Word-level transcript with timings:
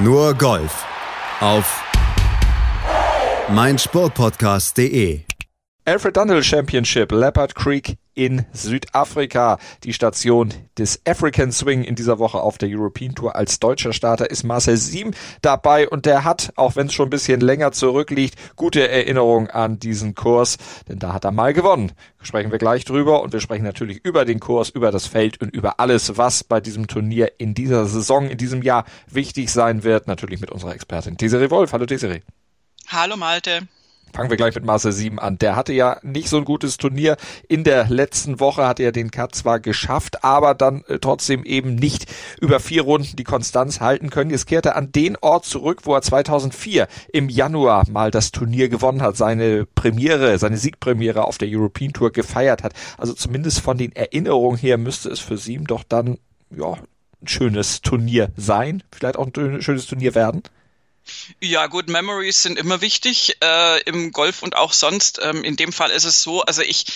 Nur 0.00 0.32
Golf 0.34 0.86
auf 1.40 1.82
meinsportpodcast.de. 3.48 5.22
Alfred 5.86 6.16
Dunhill 6.16 6.44
Championship, 6.44 7.10
Leopard 7.10 7.56
Creek 7.56 7.96
in 8.18 8.44
Südafrika. 8.52 9.58
Die 9.84 9.92
Station 9.92 10.52
des 10.76 11.00
African 11.06 11.52
Swing 11.52 11.84
in 11.84 11.94
dieser 11.94 12.18
Woche 12.18 12.40
auf 12.40 12.58
der 12.58 12.68
European 12.68 13.14
Tour. 13.14 13.36
Als 13.36 13.60
deutscher 13.60 13.92
Starter 13.92 14.28
ist 14.28 14.42
Marcel 14.42 14.76
Siem 14.76 15.12
dabei 15.40 15.88
und 15.88 16.04
der 16.04 16.24
hat, 16.24 16.52
auch 16.56 16.74
wenn 16.74 16.88
es 16.88 16.94
schon 16.94 17.06
ein 17.06 17.10
bisschen 17.10 17.40
länger 17.40 17.70
zurückliegt, 17.70 18.34
gute 18.56 18.88
Erinnerung 18.88 19.48
an 19.48 19.78
diesen 19.78 20.16
Kurs, 20.16 20.58
denn 20.88 20.98
da 20.98 21.12
hat 21.12 21.24
er 21.24 21.30
mal 21.30 21.54
gewonnen. 21.54 21.92
Sprechen 22.20 22.50
wir 22.50 22.58
gleich 22.58 22.84
drüber 22.84 23.22
und 23.22 23.32
wir 23.32 23.40
sprechen 23.40 23.64
natürlich 23.64 24.04
über 24.04 24.24
den 24.24 24.40
Kurs, 24.40 24.68
über 24.68 24.90
das 24.90 25.06
Feld 25.06 25.40
und 25.40 25.54
über 25.54 25.78
alles, 25.78 26.16
was 26.16 26.42
bei 26.42 26.60
diesem 26.60 26.88
Turnier 26.88 27.32
in 27.38 27.54
dieser 27.54 27.86
Saison, 27.86 28.28
in 28.28 28.36
diesem 28.36 28.62
Jahr 28.62 28.84
wichtig 29.06 29.52
sein 29.52 29.84
wird. 29.84 30.08
Natürlich 30.08 30.40
mit 30.40 30.50
unserer 30.50 30.74
Expertin 30.74 31.16
Desiree 31.16 31.50
Wolf. 31.50 31.72
Hallo 31.72 31.86
Desiree. 31.86 32.22
Hallo 32.88 33.16
Malte. 33.16 33.68
Fangen 34.12 34.30
wir 34.30 34.36
gleich 34.36 34.54
mit 34.54 34.64
Marcel 34.64 34.92
7 34.92 35.18
an. 35.18 35.38
Der 35.38 35.56
hatte 35.56 35.72
ja 35.72 35.98
nicht 36.02 36.28
so 36.28 36.38
ein 36.38 36.44
gutes 36.44 36.76
Turnier. 36.76 37.16
In 37.48 37.64
der 37.64 37.88
letzten 37.88 38.40
Woche 38.40 38.66
hat 38.66 38.80
er 38.80 38.92
den 38.92 39.10
Cut 39.10 39.34
zwar 39.34 39.60
geschafft, 39.60 40.24
aber 40.24 40.54
dann 40.54 40.82
äh, 40.88 40.98
trotzdem 40.98 41.44
eben 41.44 41.74
nicht 41.74 42.06
über 42.40 42.60
vier 42.60 42.82
Runden 42.82 43.16
die 43.16 43.24
Konstanz 43.24 43.80
halten 43.80 44.10
können. 44.10 44.30
Jetzt 44.30 44.46
kehrt 44.46 44.66
er 44.66 44.76
an 44.76 44.92
den 44.92 45.16
Ort 45.16 45.44
zurück, 45.44 45.80
wo 45.84 45.94
er 45.94 46.02
2004 46.02 46.88
im 47.12 47.28
Januar 47.28 47.88
mal 47.90 48.10
das 48.10 48.32
Turnier 48.32 48.68
gewonnen 48.68 49.02
hat, 49.02 49.16
seine 49.16 49.66
Premiere, 49.66 50.38
seine 50.38 50.56
Siegpremiere 50.56 51.24
auf 51.24 51.38
der 51.38 51.48
European 51.50 51.92
Tour 51.92 52.10
gefeiert 52.10 52.62
hat. 52.62 52.72
Also 52.96 53.12
zumindest 53.12 53.60
von 53.60 53.78
den 53.78 53.92
Erinnerungen 53.92 54.58
her 54.58 54.78
müsste 54.78 55.10
es 55.10 55.20
für 55.20 55.36
Sieben 55.36 55.66
doch 55.66 55.84
dann, 55.84 56.18
ja, 56.50 56.78
ein 57.20 57.28
schönes 57.28 57.80
Turnier 57.82 58.30
sein. 58.36 58.82
Vielleicht 58.92 59.16
auch 59.16 59.26
ein 59.26 59.62
schönes 59.62 59.86
Turnier 59.86 60.14
werden. 60.14 60.42
Ja, 61.40 61.66
gut, 61.66 61.88
Memories 61.88 62.42
sind 62.42 62.58
immer 62.58 62.80
wichtig 62.80 63.36
äh, 63.42 63.80
im 63.82 64.12
Golf 64.12 64.42
und 64.42 64.56
auch 64.56 64.72
sonst. 64.72 65.20
Ähm, 65.22 65.44
in 65.44 65.56
dem 65.56 65.72
Fall 65.72 65.90
ist 65.90 66.04
es 66.04 66.22
so, 66.22 66.42
also 66.42 66.62
ich, 66.62 66.86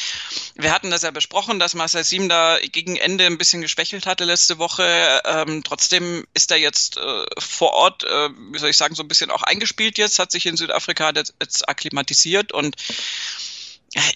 wir 0.54 0.72
hatten 0.72 0.90
das 0.90 1.02
ja 1.02 1.10
besprochen, 1.10 1.58
dass 1.58 1.74
Marcel 1.74 2.04
Sim 2.04 2.28
da 2.28 2.58
gegen 2.60 2.96
Ende 2.96 3.26
ein 3.26 3.38
bisschen 3.38 3.62
geschwächelt 3.62 4.06
hatte 4.06 4.24
letzte 4.24 4.58
Woche. 4.58 5.22
Ähm, 5.24 5.62
trotzdem 5.64 6.26
ist 6.34 6.50
er 6.50 6.58
jetzt 6.58 6.96
äh, 6.96 7.24
vor 7.38 7.72
Ort, 7.72 8.04
äh, 8.04 8.30
wie 8.52 8.58
soll 8.58 8.70
ich 8.70 8.76
sagen, 8.76 8.94
so 8.94 9.02
ein 9.02 9.08
bisschen 9.08 9.30
auch 9.30 9.42
eingespielt 9.42 9.98
jetzt, 9.98 10.18
hat 10.18 10.32
sich 10.32 10.46
in 10.46 10.56
Südafrika 10.56 11.12
jetzt, 11.14 11.34
jetzt 11.40 11.68
akklimatisiert 11.68 12.52
und 12.52 12.76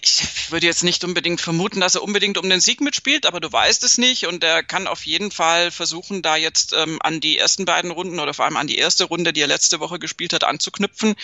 ich 0.01 0.51
würde 0.51 0.65
jetzt 0.65 0.83
nicht 0.83 1.03
unbedingt 1.03 1.39
vermuten, 1.39 1.79
dass 1.79 1.95
er 1.95 2.03
unbedingt 2.03 2.37
um 2.37 2.49
den 2.49 2.61
Sieg 2.61 2.81
mitspielt, 2.81 3.25
aber 3.25 3.39
du 3.39 3.51
weißt 3.51 3.83
es 3.83 3.97
nicht 3.97 4.25
und 4.25 4.43
er 4.43 4.63
kann 4.63 4.87
auf 4.87 5.05
jeden 5.05 5.31
Fall 5.31 5.69
versuchen, 5.71 6.21
da 6.21 6.35
jetzt 6.35 6.73
ähm, 6.73 6.97
an 7.01 7.19
die 7.19 7.37
ersten 7.37 7.65
beiden 7.65 7.91
Runden 7.91 8.19
oder 8.19 8.33
vor 8.33 8.45
allem 8.45 8.57
an 8.57 8.67
die 8.67 8.77
erste 8.77 9.05
Runde, 9.05 9.33
die 9.33 9.41
er 9.41 9.47
letzte 9.47 9.79
Woche 9.79 9.99
gespielt 9.99 10.33
hat, 10.33 10.43
anzuknüpfen 10.43 11.15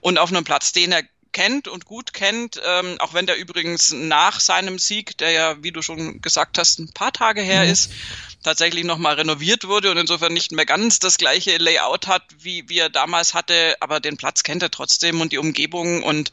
und 0.00 0.18
auf 0.18 0.30
einem 0.30 0.44
Platz, 0.44 0.72
den 0.72 0.92
er 0.92 1.04
kennt 1.32 1.68
und 1.68 1.84
gut 1.84 2.12
kennt, 2.12 2.60
ähm, 2.64 2.96
auch 2.98 3.14
wenn 3.14 3.26
der 3.26 3.38
übrigens 3.38 3.92
nach 3.92 4.40
seinem 4.40 4.78
Sieg, 4.78 5.16
der 5.18 5.30
ja, 5.30 5.62
wie 5.62 5.72
du 5.72 5.82
schon 5.82 6.20
gesagt 6.20 6.58
hast, 6.58 6.78
ein 6.78 6.92
paar 6.92 7.12
Tage 7.12 7.40
her 7.40 7.64
mhm. 7.64 7.70
ist, 7.70 7.92
tatsächlich 8.42 8.84
nochmal 8.84 9.14
renoviert 9.14 9.66
wurde 9.66 9.90
und 9.90 9.98
insofern 9.98 10.32
nicht 10.32 10.52
mehr 10.52 10.66
ganz 10.66 10.98
das 10.98 11.18
gleiche 11.18 11.58
Layout 11.58 12.06
hat, 12.06 12.22
wie, 12.38 12.68
wie 12.68 12.78
er 12.78 12.90
damals 12.90 13.34
hatte, 13.34 13.76
aber 13.80 14.00
den 14.00 14.16
Platz 14.16 14.42
kennt 14.42 14.62
er 14.62 14.70
trotzdem 14.70 15.20
und 15.20 15.32
die 15.32 15.38
Umgebung 15.38 16.02
und 16.02 16.32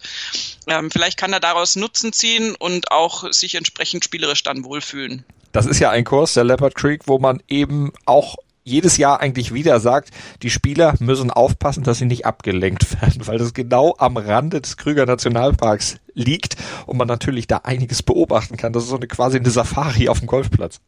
ähm, 0.67 0.89
vielleicht 0.89 1.17
kann 1.17 1.33
er 1.33 1.39
daraus 1.39 1.75
Nutzen 1.75 2.13
ziehen 2.13 2.55
und 2.55 2.91
auch 2.91 3.31
sich 3.31 3.55
entsprechend 3.55 4.03
spielerisch 4.03 4.43
dann 4.43 4.63
wohlfühlen. 4.63 5.25
Das 5.51 5.65
ist 5.65 5.79
ja 5.79 5.89
ein 5.89 6.03
Kurs, 6.03 6.33
der 6.33 6.43
Leopard 6.43 6.75
Creek, 6.75 7.01
wo 7.07 7.19
man 7.19 7.41
eben 7.47 7.91
auch 8.05 8.35
jedes 8.67 8.97
Jahr 8.97 9.21
eigentlich 9.21 9.53
wieder 9.53 9.79
sagt, 9.79 10.11
die 10.41 10.49
Spieler 10.49 10.95
müssen 10.99 11.31
aufpassen, 11.31 11.83
dass 11.83 11.99
sie 11.99 12.05
nicht 12.05 12.25
abgelenkt 12.25 13.01
werden, 13.01 13.25
weil 13.25 13.37
das 13.37 13.53
genau 13.53 13.95
am 13.97 14.17
Rande 14.17 14.61
des 14.61 14.77
Krüger 14.77 15.05
Nationalparks 15.05 15.97
liegt 16.13 16.57
und 16.85 16.97
man 16.97 17.07
natürlich 17.07 17.47
da 17.47 17.57
einiges 17.57 18.03
beobachten 18.03 18.57
kann. 18.57 18.73
Das 18.73 18.83
ist 18.83 18.89
so 18.89 18.97
eine 18.97 19.07
quasi 19.07 19.37
eine 19.37 19.49
Safari 19.49 20.09
auf 20.09 20.19
dem 20.19 20.27
Golfplatz. 20.27 20.79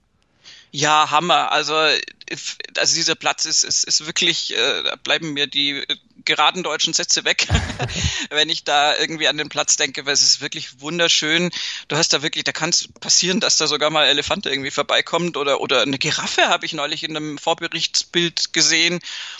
Ja, 0.71 1.09
Hammer. 1.09 1.51
Also, 1.51 1.73
also 1.73 2.95
dieser 2.95 3.15
Platz 3.15 3.45
ist, 3.45 3.63
ist, 3.63 3.85
ist 3.85 4.05
wirklich, 4.05 4.53
äh, 4.53 4.83
da 4.83 4.95
bleiben 4.97 5.33
mir 5.33 5.47
die 5.47 5.83
geraden 6.29 6.61
deutschen 6.61 6.93
Sätze 6.93 7.25
weg, 7.25 7.47
wenn 8.29 8.49
ich 8.49 8.63
da 8.63 8.95
irgendwie 8.95 9.27
an 9.27 9.37
den 9.37 9.49
Platz 9.49 9.77
denke, 9.77 10.05
weil 10.05 10.13
es 10.13 10.21
ist 10.21 10.41
wirklich 10.41 10.79
wunderschön. 10.79 11.49
Du 11.87 11.97
hast 11.97 12.13
da 12.13 12.21
wirklich, 12.21 12.43
da 12.43 12.51
kann 12.51 12.69
es 12.69 12.87
passieren, 12.87 13.39
dass 13.39 13.57
da 13.57 13.65
sogar 13.65 13.89
mal 13.89 14.05
Elefant 14.05 14.45
irgendwie 14.45 14.69
vorbeikommt 14.69 15.37
oder, 15.37 15.59
oder 15.59 15.81
eine 15.81 15.97
Giraffe 15.97 16.47
habe 16.47 16.67
ich 16.67 16.73
neulich 16.73 17.03
in 17.03 17.17
einem 17.17 17.39
Vorberichtsbild 17.39 18.53
gesehen. 18.53 18.99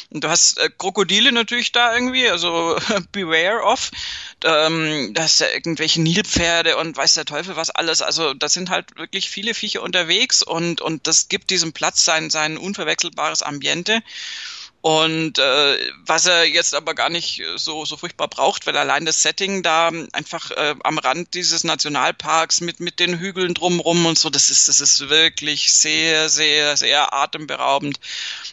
Und 0.10 0.24
du 0.24 0.30
hast 0.30 0.58
äh, 0.58 0.72
Krokodile 0.76 1.32
natürlich 1.32 1.72
da 1.72 1.94
irgendwie, 1.94 2.28
also 2.28 2.76
beware 3.12 3.62
of. 3.62 3.92
Ähm, 4.44 5.14
da 5.14 5.24
hast 5.24 5.42
ja 5.42 5.48
irgendwelche 5.54 6.02
Nilpferde 6.02 6.78
und 6.78 6.98
weiß 6.98 7.14
der 7.14 7.26
Teufel 7.26 7.56
was 7.56 7.70
alles. 7.70 8.02
Also 8.02 8.34
da 8.34 8.50
sind 8.50 8.72
halt 8.72 8.98
wirklich 8.98 9.30
viele 9.30 9.54
Viecher 9.54 9.84
unterwegs 9.84 10.42
und, 10.42 10.82
und 10.82 11.06
das 11.06 11.30
gibt 11.30 11.52
diesem 11.52 11.72
Platz 11.72 12.04
sein, 12.04 12.32
sein 12.32 12.58
unverwechselbares 12.58 13.44
Ambiente. 13.44 14.02
Und 14.82 15.40
äh, 15.40 15.78
was 16.06 16.26
er 16.26 16.46
jetzt 16.46 16.74
aber 16.74 16.94
gar 16.94 17.10
nicht 17.10 17.44
so, 17.58 17.84
so 17.84 17.98
furchtbar 17.98 18.30
braucht, 18.30 18.66
weil 18.66 18.78
allein 18.78 19.06
das 19.06 19.22
Setting 19.22 19.62
da 19.62 19.92
einfach 20.14 20.52
äh, 20.52 20.76
am 20.84 20.98
Rand 20.98 21.34
dieses 21.34 21.66
Nationalparks 21.66 22.62
mit, 22.62 22.80
mit 22.80 23.02
den 23.02 23.20
Hügeln 23.20 23.54
drumrum 23.54 24.06
und 24.06 24.18
so, 24.18 24.30
das 24.30 24.50
ist, 24.50 24.70
das 24.70 24.80
ist 24.80 25.10
wirklich 25.10 25.74
sehr, 25.74 26.30
sehr, 26.30 26.78
sehr 26.78 27.14
atemberaubend. 27.14 28.00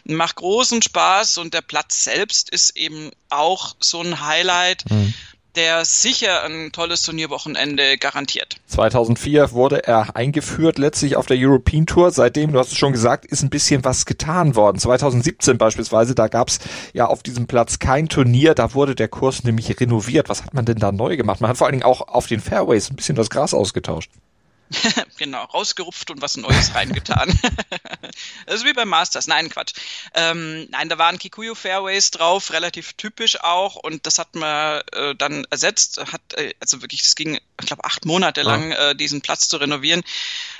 Macht 0.03 0.35
großen 0.35 0.81
Spaß 0.81 1.37
und 1.37 1.53
der 1.53 1.61
Platz 1.61 2.03
selbst 2.03 2.49
ist 2.49 2.75
eben 2.75 3.11
auch 3.29 3.77
so 3.79 4.01
ein 4.01 4.19
Highlight. 4.19 4.83
Mhm 4.89 5.13
der 5.57 5.83
sicher 5.83 6.43
ein 6.43 6.71
tolles 6.71 7.01
Turnierwochenende 7.01 7.97
garantiert. 7.97 8.55
2004 8.67 9.51
wurde 9.51 9.85
er 9.85 10.15
eingeführt, 10.15 10.77
letztlich 10.77 11.15
auf 11.15 11.25
der 11.25 11.37
European 11.37 11.85
Tour. 11.85 12.11
Seitdem, 12.11 12.53
du 12.53 12.59
hast 12.59 12.71
es 12.71 12.77
schon 12.77 12.93
gesagt, 12.93 13.25
ist 13.25 13.43
ein 13.43 13.49
bisschen 13.49 13.83
was 13.83 14.05
getan 14.05 14.55
worden. 14.55 14.79
2017 14.79 15.57
beispielsweise, 15.57 16.15
da 16.15 16.27
gab 16.27 16.49
es 16.49 16.59
ja 16.93 17.07
auf 17.07 17.23
diesem 17.23 17.47
Platz 17.47 17.79
kein 17.79 18.07
Turnier, 18.07 18.53
da 18.53 18.73
wurde 18.73 18.95
der 18.95 19.07
Kurs 19.07 19.43
nämlich 19.43 19.79
renoviert. 19.79 20.29
Was 20.29 20.43
hat 20.43 20.53
man 20.53 20.65
denn 20.65 20.77
da 20.77 20.91
neu 20.91 21.17
gemacht? 21.17 21.41
Man 21.41 21.49
hat 21.49 21.57
vor 21.57 21.67
allen 21.67 21.73
Dingen 21.73 21.83
auch 21.83 22.07
auf 22.07 22.27
den 22.27 22.39
Fairways 22.39 22.89
ein 22.89 22.95
bisschen 22.95 23.15
das 23.15 23.29
Gras 23.29 23.53
ausgetauscht. 23.53 24.11
genau, 25.17 25.43
rausgerupft 25.43 26.11
und 26.11 26.21
was 26.21 26.37
Neues 26.37 26.73
reingetan. 26.75 27.27
das 28.45 28.55
ist 28.55 28.65
wie 28.65 28.73
beim 28.73 28.89
Masters. 28.89 29.27
Nein, 29.27 29.49
Quatsch. 29.49 29.73
Ähm, 30.13 30.67
nein, 30.71 30.89
da 30.89 30.97
waren 30.97 31.17
Kikuyu 31.17 31.55
Fairways 31.55 32.11
drauf, 32.11 32.51
relativ 32.51 32.93
typisch 32.93 33.41
auch. 33.41 33.75
Und 33.75 34.05
das 34.05 34.19
hat 34.19 34.35
man 34.35 34.81
äh, 34.93 35.15
dann 35.15 35.45
ersetzt. 35.49 35.99
Hat, 36.11 36.33
äh, 36.33 36.53
also 36.59 36.81
wirklich, 36.81 37.03
das 37.03 37.15
ging, 37.15 37.35
ich 37.35 37.65
glaube, 37.65 37.85
acht 37.85 38.05
Monate 38.05 38.41
lang, 38.41 38.71
äh, 38.71 38.95
diesen 38.95 39.21
Platz 39.21 39.47
zu 39.47 39.57
renovieren. 39.57 40.03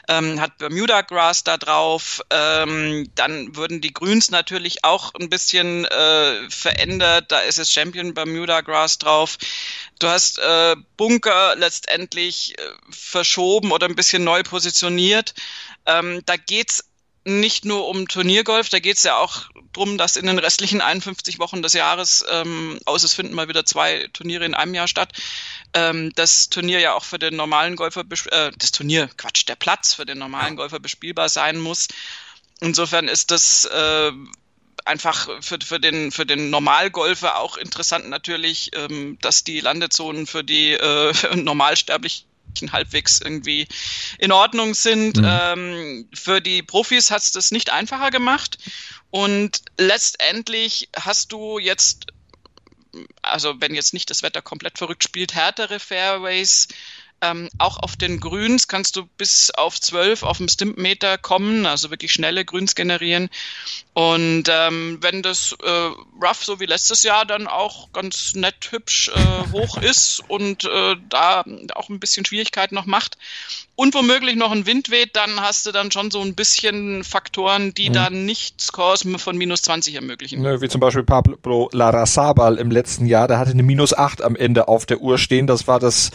Ähm, 0.09 0.39
hat 0.39 0.57
Bermuda 0.57 1.01
Grass 1.01 1.43
da 1.43 1.57
drauf. 1.57 2.21
Ähm, 2.29 3.09
dann 3.15 3.55
wurden 3.55 3.81
die 3.81 3.93
Grüns 3.93 4.31
natürlich 4.31 4.83
auch 4.83 5.13
ein 5.15 5.29
bisschen 5.29 5.85
äh, 5.85 6.49
verändert. 6.49 7.31
Da 7.31 7.39
ist 7.39 7.59
es 7.59 7.71
Champion 7.71 8.13
Bermuda 8.13 8.61
Grass 8.61 8.97
drauf. 8.97 9.37
Du 9.99 10.07
hast 10.07 10.39
äh, 10.39 10.75
Bunker 10.95 11.55
letztendlich 11.57 12.57
äh, 12.57 12.61
verschoben 12.89 13.71
oder 13.71 13.87
ein 13.87 13.95
bisschen 13.95 14.23
neu 14.23 14.43
positioniert. 14.43 15.33
Ähm, 15.85 16.21
da 16.25 16.37
geht's 16.37 16.85
nicht 17.25 17.65
nur 17.65 17.87
um 17.87 18.07
Turniergolf, 18.07 18.69
da 18.69 18.79
geht's 18.79 19.03
ja 19.03 19.17
auch 19.17 19.49
drum, 19.77 19.97
dass 19.97 20.15
in 20.15 20.25
den 20.25 20.39
restlichen 20.39 20.81
51 20.81 21.39
Wochen 21.39 21.61
des 21.61 21.73
Jahres, 21.73 22.25
ähm, 22.29 22.79
aus 22.85 23.03
es 23.03 23.13
finden 23.13 23.35
mal 23.35 23.47
wieder 23.47 23.65
zwei 23.65 24.09
Turniere 24.13 24.45
in 24.45 24.55
einem 24.55 24.73
Jahr 24.73 24.87
statt, 24.87 25.13
ähm, 25.73 26.11
das 26.15 26.49
Turnier 26.49 26.79
ja 26.79 26.93
auch 26.93 27.03
für 27.03 27.19
den 27.19 27.35
normalen 27.35 27.75
Golfer, 27.75 28.01
äh, 28.31 28.51
das 28.57 28.71
Turnier, 28.71 29.09
Quatsch, 29.17 29.47
der 29.47 29.55
Platz 29.55 29.93
für 29.93 30.05
den 30.05 30.17
normalen 30.17 30.55
Golfer 30.55 30.79
bespielbar 30.79 31.29
sein 31.29 31.59
muss. 31.59 31.87
Insofern 32.59 33.07
ist 33.07 33.31
das 33.31 33.65
äh, 33.65 34.11
einfach 34.85 35.29
für, 35.41 35.59
für, 35.63 35.79
den, 35.79 36.11
für 36.11 36.25
den 36.25 36.49
Normalgolfer 36.49 37.37
auch 37.37 37.57
interessant 37.57 38.09
natürlich, 38.09 38.71
ähm, 38.73 39.17
dass 39.21 39.43
die 39.43 39.59
Landezonen 39.59 40.25
für 40.25 40.43
die 40.43 40.71
äh, 40.71 41.13
Normalsterblichen 41.35 42.25
halbwegs 42.71 43.19
irgendwie 43.19 43.67
in 44.17 44.31
Ordnung 44.31 44.73
sind. 44.73 45.17
Mhm. 45.17 45.27
Ähm, 45.29 46.09
für 46.13 46.41
die 46.41 46.63
Profis 46.63 47.11
hat 47.11 47.21
es 47.21 47.31
das 47.31 47.51
nicht 47.51 47.71
einfacher 47.71 48.09
gemacht. 48.09 48.57
Und 49.17 49.63
letztendlich 49.79 50.89
hast 50.95 51.31
du 51.31 51.57
jetzt, 51.57 52.05
also 53.23 53.59
wenn 53.59 53.73
jetzt 53.73 53.95
nicht 53.95 54.11
das 54.11 54.21
Wetter 54.21 54.43
komplett 54.43 54.77
verrückt 54.77 55.03
spielt, 55.03 55.33
härtere 55.33 55.79
Fairways, 55.79 56.67
Ähm, 57.21 57.49
auch 57.57 57.77
auf 57.79 57.95
den 57.95 58.19
Grüns 58.19 58.67
kannst 58.67 58.95
du 58.95 59.07
bis 59.17 59.49
auf 59.51 59.79
12 59.79 60.21
auf 60.23 60.37
dem 60.37 60.47
Stimpmeter 60.47 61.17
kommen, 61.17 61.65
also 61.65 61.89
wirklich 61.89 62.13
schnelle 62.13 62.45
Grüns 62.45 62.75
generieren. 62.75 63.29
Und 63.93 64.43
ähm, 64.47 64.99
wenn 65.01 65.23
das 65.23 65.55
äh, 65.63 65.89
Rough 66.21 66.43
so 66.43 66.59
wie 66.59 66.67
letztes 66.67 67.01
Jahr 67.01 67.25
dann 67.25 67.47
auch 67.47 67.91
ganz 67.91 68.35
nett 68.35 68.69
hübsch 68.69 69.09
äh, 69.09 69.51
hoch 69.51 69.77
ist 69.81 70.23
und 70.27 70.65
äh, 70.65 70.95
da 71.09 71.43
auch 71.73 71.89
ein 71.89 71.99
bisschen 71.99 72.25
Schwierigkeit 72.25 72.71
noch 72.71 72.85
macht 72.85 73.17
und 73.75 73.93
womöglich 73.93 74.35
noch 74.35 74.51
ein 74.51 74.65
Wind 74.65 74.89
weht, 74.89 75.15
dann 75.15 75.39
hast 75.39 75.67
du 75.67 75.71
dann 75.71 75.91
schon 75.91 76.09
so 76.09 76.21
ein 76.21 76.33
bisschen 76.33 77.03
Faktoren, 77.03 77.75
die 77.75 77.89
mhm. 77.89 77.93
dann 77.93 78.25
nicht 78.25 78.59
Scores 78.59 79.07
von 79.17 79.37
minus 79.37 79.61
20 79.61 79.93
ermöglichen. 79.93 80.41
Ne, 80.41 80.61
wie 80.61 80.67
zum 80.67 80.81
Beispiel 80.81 81.03
Pablo 81.03 81.69
Larrazabal 81.71 82.57
im 82.57 82.71
letzten 82.71 83.05
Jahr, 83.05 83.27
der 83.27 83.37
hatte 83.37 83.51
eine 83.51 83.61
minus 83.61 83.93
8 83.93 84.23
am 84.23 84.35
Ende 84.35 84.67
auf 84.67 84.87
der 84.87 84.99
Uhr 84.99 85.19
stehen. 85.19 85.45
Das 85.45 85.67
war 85.67 85.79
das 85.79 86.09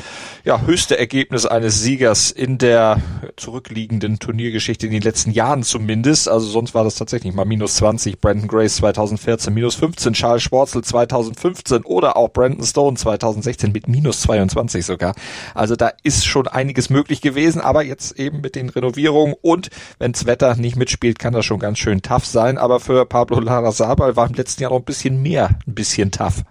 ja, 0.44 0.60
höchste 0.60 0.91
Ergebnis 0.98 1.46
eines 1.46 1.80
Siegers 1.80 2.30
in 2.30 2.58
der 2.58 3.00
zurückliegenden 3.36 4.18
Turniergeschichte 4.18 4.86
in 4.86 4.92
den 4.92 5.02
letzten 5.02 5.30
Jahren 5.30 5.62
zumindest. 5.62 6.28
Also 6.28 6.46
sonst 6.46 6.74
war 6.74 6.84
das 6.84 6.96
tatsächlich 6.96 7.34
mal 7.34 7.44
minus 7.44 7.62
minus 7.62 7.76
20, 7.76 8.20
Brandon 8.20 8.48
Grace 8.48 8.76
2014, 8.76 9.54
minus 9.54 9.76
15, 9.76 10.14
Charles 10.14 10.42
Schwarzel 10.42 10.82
2015 10.82 11.84
oder 11.84 12.16
auch 12.16 12.32
Brandon 12.32 12.66
Stone 12.66 12.96
2016 12.96 13.70
mit 13.70 13.86
minus 13.86 14.22
22 14.22 14.84
sogar. 14.84 15.14
Also 15.54 15.76
da 15.76 15.92
ist 16.02 16.26
schon 16.26 16.48
einiges 16.48 16.90
möglich 16.90 17.20
gewesen, 17.20 17.60
aber 17.60 17.84
jetzt 17.84 18.18
eben 18.18 18.40
mit 18.40 18.56
den 18.56 18.68
Renovierungen 18.68 19.36
und 19.42 19.70
wenns 20.00 20.26
Wetter 20.26 20.56
nicht 20.56 20.74
mitspielt, 20.74 21.20
kann 21.20 21.34
das 21.34 21.46
schon 21.46 21.60
ganz 21.60 21.78
schön 21.78 22.02
tough 22.02 22.26
sein. 22.26 22.58
Aber 22.58 22.80
für 22.80 23.06
Pablo 23.06 23.38
Larrazabal 23.38 24.16
war 24.16 24.26
im 24.26 24.34
letzten 24.34 24.62
Jahr 24.62 24.72
noch 24.72 24.80
ein 24.80 24.84
bisschen 24.84 25.22
mehr, 25.22 25.50
ein 25.66 25.74
bisschen 25.74 26.10
tough. 26.10 26.42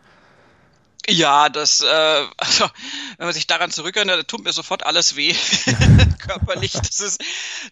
Ja, 1.08 1.50
das, 1.50 1.82
äh, 1.82 1.86
also, 2.38 2.70
wenn 3.18 3.28
man 3.28 3.34
sich 3.34 3.48
daran 3.48 3.72
zurückerinnert, 3.72 4.20
da 4.20 4.24
tut 4.24 4.44
mir 4.44 4.54
sofort 4.54 4.84
alles 4.86 5.16
weh, 5.16 5.36
körperlich. 6.20 6.74
Das 6.74 7.00
ist, 7.00 7.22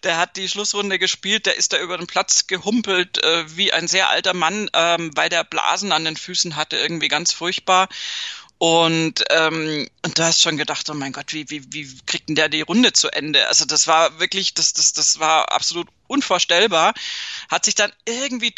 der 0.04 0.18
hat 0.18 0.38
die 0.38 0.50
Schlussrunde 0.50 1.00
gespielt, 1.00 1.46
der 1.46 1.56
ist 1.58 1.74
da 1.74 1.80
über 1.80 1.98
den 1.98 2.08
Platz 2.08 2.48
gehumpelt, 2.48 3.24
äh, 3.24 3.56
wie 3.56 3.72
ein 3.72 3.88
sehr 3.88 4.10
alter 4.10 4.34
Mann, 4.34 4.70
ähm, 4.74 5.12
weil 5.16 5.30
der 5.30 5.44
Blasen 5.44 5.92
an 5.92 6.06
den 6.06 6.18
Füßen 6.18 6.56
hatte, 6.56 6.78
irgendwie 6.78 7.08
ganz 7.08 7.31
furchtbar. 7.31 7.88
Und, 8.60 9.24
ähm, 9.30 9.88
und 10.06 10.20
da 10.20 10.26
hast 10.26 10.42
schon 10.42 10.58
gedacht, 10.58 10.90
oh 10.90 10.94
mein 10.94 11.14
Gott, 11.14 11.31
wie, 11.31 11.50
wie, 11.50 11.64
wie 11.72 11.98
kriegt 12.06 12.28
denn 12.28 12.36
der 12.36 12.50
die 12.50 12.60
Runde 12.60 12.92
zu 12.92 13.08
Ende? 13.08 13.48
Also 13.48 13.64
das 13.64 13.88
war 13.88 14.20
wirklich, 14.20 14.54
das, 14.54 14.74
das, 14.74 14.92
das 14.92 15.18
war 15.18 15.54
absolut 15.54 15.88
unvorstellbar, 16.08 16.94
hat 17.50 17.64
sich 17.64 17.76
dann 17.76 17.94
irgendwie 18.06 18.52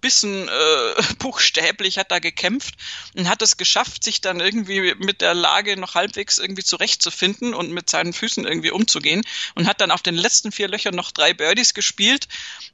durchgebissen, 0.00 0.48
äh, 0.48 1.02
buchstäblich 1.18 1.98
hat 1.98 2.10
da 2.10 2.18
gekämpft 2.18 2.74
und 3.14 3.28
hat 3.28 3.42
es 3.42 3.56
geschafft, 3.56 4.04
sich 4.04 4.20
dann 4.20 4.40
irgendwie 4.40 4.94
mit 4.98 5.20
der 5.20 5.34
Lage 5.34 5.76
noch 5.76 5.94
halbwegs 5.94 6.38
irgendwie 6.38 6.64
zurechtzufinden 6.64 7.54
und 7.54 7.70
mit 7.72 7.90
seinen 7.90 8.12
Füßen 8.12 8.44
irgendwie 8.44 8.70
umzugehen 8.70 9.22
und 9.54 9.66
hat 9.66 9.80
dann 9.80 9.90
auf 9.90 10.02
den 10.02 10.14
letzten 10.14 10.52
vier 10.52 10.68
Löchern 10.68 10.94
noch 10.94 11.10
drei 11.10 11.34
Birdies 11.34 11.74
gespielt 11.74 12.28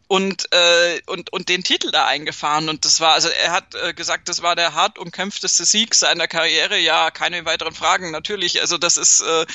und, 0.08 0.52
äh, 0.52 1.00
und, 1.06 1.32
und 1.32 1.48
den 1.48 1.64
Titel 1.64 1.90
da 1.90 2.06
eingefahren. 2.06 2.68
Und 2.68 2.84
das 2.84 3.00
war, 3.00 3.12
also 3.12 3.28
er 3.28 3.50
hat 3.50 3.74
äh, 3.74 3.92
gesagt, 3.92 4.28
das 4.28 4.40
war 4.40 4.54
der 4.54 4.74
hart 4.74 4.98
umkämpfteste 4.98 5.64
Sieg 5.64 5.94
seiner 5.94 6.28
Karriere. 6.28 6.78
Ja, 6.78 7.10
keine 7.10 7.44
weiteren 7.44 7.74
Fragen, 7.74 8.12
natürlich. 8.12 8.60
Also 8.60 8.78
das 8.78 8.96
ist, 8.98 9.20
äh, 9.20 9.46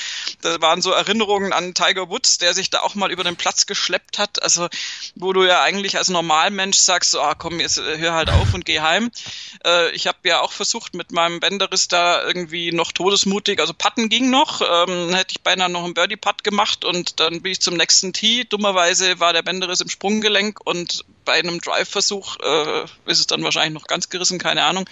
da 0.42 0.60
waren 0.60 0.82
so 0.82 0.90
Erinnerungen 0.90 1.52
an 1.52 1.72
Tiger 1.72 2.10
Woods, 2.10 2.36
der 2.38 2.52
sich 2.52 2.68
da 2.68 2.80
auch 2.80 2.94
mal 2.94 3.10
über 3.10 3.24
den 3.24 3.36
Platz 3.36 3.64
geschleppt 3.64 4.18
hat. 4.18 4.42
Also 4.42 4.68
wo 5.14 5.32
du 5.32 5.44
ja 5.44 5.62
eigentlich 5.62 5.96
als 5.96 6.10
Normalmensch 6.10 6.78
sagst, 6.78 7.12
so, 7.12 7.22
ah, 7.22 7.34
komm, 7.34 7.58
jetzt 7.62 7.78
äh, 7.78 7.98
hör 7.98 8.12
halt 8.12 8.28
auf 8.28 8.52
und 8.52 8.64
geh 8.64 8.80
heim. 8.80 9.10
Äh, 9.64 9.90
ich 9.92 10.06
habe 10.06 10.18
ja 10.24 10.40
auch 10.40 10.52
versucht, 10.52 10.94
mit 10.94 11.12
meinem 11.12 11.40
Bänderriss 11.40 11.88
da 11.88 12.22
irgendwie 12.22 12.72
noch 12.72 12.92
todesmutig, 12.92 13.60
also 13.60 13.72
Patten 13.72 14.08
ging 14.08 14.30
noch, 14.30 14.60
ähm, 14.60 15.14
hätte 15.14 15.32
ich 15.32 15.40
beinahe 15.40 15.70
noch 15.70 15.84
einen 15.84 15.94
Birdie-Putt 15.94 16.44
gemacht 16.44 16.84
und 16.84 17.20
dann 17.20 17.42
bin 17.42 17.52
ich 17.52 17.60
zum 17.60 17.76
nächsten 17.76 18.12
Tee. 18.12 18.44
Dummerweise 18.44 19.18
war 19.18 19.32
der 19.32 19.42
Bänderriss 19.42 19.80
im 19.80 19.88
Sprunggelenk 19.88 20.32
Gelenk 20.32 20.60
und 20.64 21.04
bei 21.24 21.34
einem 21.34 21.60
Drive-Versuch 21.60 22.38
äh, 22.40 22.82
ist 23.06 23.20
es 23.20 23.26
dann 23.26 23.44
wahrscheinlich 23.44 23.74
noch 23.74 23.86
ganz 23.86 24.08
gerissen, 24.08 24.38
keine 24.38 24.64
Ahnung. 24.64 24.88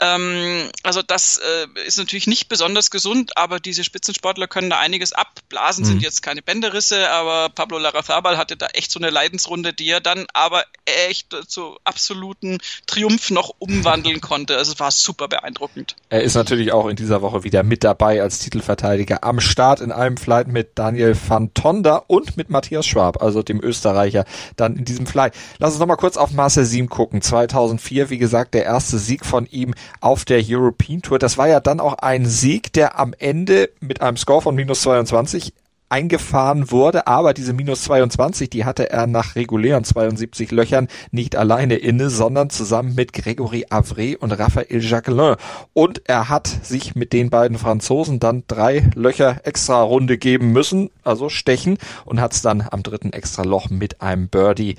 Ähm, 0.00 0.70
also 0.82 1.02
das 1.02 1.38
äh, 1.38 1.86
ist 1.86 1.98
natürlich 1.98 2.26
nicht 2.26 2.48
besonders 2.48 2.90
gesund, 2.90 3.36
aber 3.36 3.60
diese 3.60 3.84
Spitzensportler 3.84 4.48
können 4.48 4.70
da 4.70 4.78
einiges 4.78 5.12
ab. 5.12 5.40
Blasen 5.50 5.84
mhm. 5.84 5.88
sind 5.88 6.02
jetzt 6.02 6.22
keine 6.22 6.40
Bänderrisse, 6.40 7.10
aber 7.10 7.50
Pablo 7.50 7.78
Larrazabal 7.78 8.38
hatte 8.38 8.56
da 8.56 8.68
echt 8.68 8.90
so 8.90 8.98
eine 8.98 9.10
Leidensrunde, 9.10 9.74
die 9.74 9.88
er 9.90 10.00
dann 10.00 10.26
aber 10.32 10.64
echt 10.86 11.36
zu 11.46 11.76
absoluten 11.84 12.58
Triumph 12.86 13.30
noch 13.30 13.54
umwandeln 13.58 14.20
konnte. 14.22 14.56
Also 14.56 14.72
es 14.72 14.80
war 14.80 14.90
super 14.90 15.28
beeindruckend. 15.28 15.96
Er 16.08 16.22
ist 16.22 16.34
natürlich 16.34 16.72
auch 16.72 16.88
in 16.88 16.96
dieser 16.96 17.20
Woche 17.20 17.44
wieder 17.44 17.62
mit 17.62 17.84
dabei 17.84 18.22
als 18.22 18.38
Titelverteidiger 18.38 19.22
am 19.22 19.38
Start 19.40 19.80
in 19.80 19.92
einem 19.92 20.16
Flight 20.16 20.48
mit 20.48 20.78
Daniel 20.78 21.14
van 21.28 21.52
Tonda 21.52 21.96
und 22.06 22.38
mit 22.38 22.48
Matthias 22.48 22.86
Schwab, 22.86 23.22
also 23.22 23.42
dem 23.42 23.62
Österreicher, 23.62 24.24
dann 24.56 24.76
in 24.76 24.86
diesem 24.86 25.06
Fly. 25.06 25.30
Lass 25.58 25.72
uns 25.72 25.80
nochmal 25.80 25.98
kurz 25.98 26.16
auf 26.16 26.30
Marcel 26.30 26.64
Siem 26.64 26.88
gucken. 26.88 27.20
2004, 27.20 28.08
wie 28.08 28.18
gesagt, 28.18 28.54
der 28.54 28.64
erste 28.64 28.98
Sieg 28.98 29.26
von 29.26 29.46
ihm 29.46 29.74
auf 30.00 30.24
der 30.24 30.42
European 30.46 31.02
Tour. 31.02 31.18
Das 31.18 31.38
war 31.38 31.48
ja 31.48 31.60
dann 31.60 31.80
auch 31.80 31.94
ein 31.94 32.26
Sieg, 32.26 32.72
der 32.72 32.98
am 32.98 33.14
Ende 33.18 33.70
mit 33.80 34.00
einem 34.00 34.16
Score 34.16 34.42
von 34.42 34.54
minus 34.54 34.82
22 34.82 35.52
eingefahren 35.90 36.70
wurde, 36.70 37.08
aber 37.08 37.34
diese 37.34 37.52
minus 37.52 37.82
22, 37.82 38.48
die 38.48 38.64
hatte 38.64 38.90
er 38.90 39.08
nach 39.08 39.34
regulären 39.34 39.82
72 39.82 40.52
Löchern 40.52 40.86
nicht 41.10 41.34
alleine 41.34 41.74
inne, 41.74 42.10
sondern 42.10 42.48
zusammen 42.48 42.94
mit 42.94 43.12
Gregory 43.12 43.66
Avray 43.70 44.16
und 44.16 44.30
Raphael 44.30 44.82
Jacquelin. 44.82 45.34
Und 45.72 46.08
er 46.08 46.28
hat 46.28 46.46
sich 46.46 46.94
mit 46.94 47.12
den 47.12 47.28
beiden 47.28 47.58
Franzosen 47.58 48.20
dann 48.20 48.44
drei 48.46 48.88
Löcher 48.94 49.40
extra 49.42 49.82
Runde 49.82 50.16
geben 50.16 50.52
müssen, 50.52 50.90
also 51.02 51.28
stechen, 51.28 51.76
und 52.04 52.20
hat 52.20 52.32
es 52.32 52.42
dann 52.42 52.64
am 52.70 52.84
dritten 52.84 53.12
extra 53.12 53.42
Loch 53.42 53.68
mit 53.68 54.00
einem 54.00 54.28
Birdie 54.28 54.76